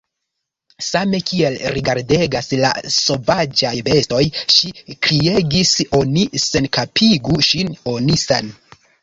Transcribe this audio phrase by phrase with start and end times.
[0.83, 4.23] same kiel rigardegas la sovaĝaj bestoj,
[4.55, 4.73] ŝi
[5.09, 8.53] kriegis: "Oni senkapigu ŝin, oni sen…"